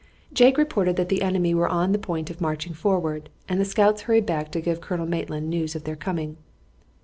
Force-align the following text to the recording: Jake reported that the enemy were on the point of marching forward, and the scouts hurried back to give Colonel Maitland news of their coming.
Jake 0.33 0.57
reported 0.57 0.95
that 0.95 1.09
the 1.09 1.21
enemy 1.21 1.53
were 1.53 1.69
on 1.69 1.91
the 1.91 1.99
point 1.99 2.31
of 2.31 2.41
marching 2.41 2.73
forward, 2.73 3.29
and 3.47 3.61
the 3.61 3.65
scouts 3.65 4.01
hurried 4.01 4.25
back 4.25 4.51
to 4.53 4.59
give 4.59 4.81
Colonel 4.81 5.05
Maitland 5.05 5.47
news 5.47 5.75
of 5.75 5.83
their 5.83 5.95
coming. 5.95 6.37